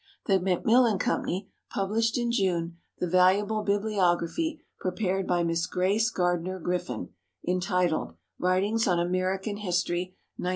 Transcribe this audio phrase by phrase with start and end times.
[0.25, 7.09] The Macmillan Company published in June the valuable bibliography prepared by Miss Grace Gardner Griffin,
[7.47, 10.45] entitled "Writings on American History, 1907."